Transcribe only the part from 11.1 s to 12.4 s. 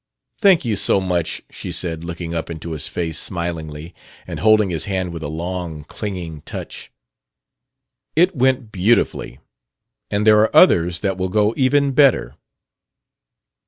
will go even better."